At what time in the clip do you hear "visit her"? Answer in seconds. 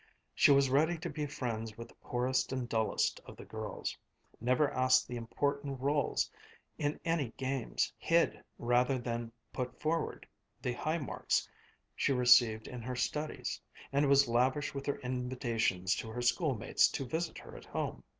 17.05-17.55